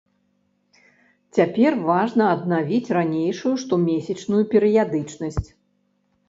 [1.37, 5.47] Цяпер важна аднавіць ранейшую штомесячную перыядычнасць.